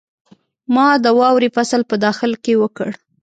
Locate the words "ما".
0.73-0.87